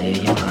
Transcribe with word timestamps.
There. 0.00 0.49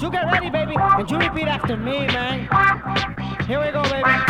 You 0.00 0.10
get 0.10 0.24
ready, 0.32 0.48
baby, 0.48 0.76
and 0.78 1.10
you 1.10 1.18
repeat 1.18 1.46
after 1.46 1.76
me, 1.76 2.06
man. 2.06 2.48
Here 3.46 3.60
we 3.60 3.70
go, 3.70 3.82
baby. 3.82 4.29